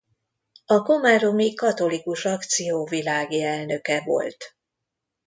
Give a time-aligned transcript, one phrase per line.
[0.65, 4.55] A komáromi Katolikus Akció világi elnöke volt.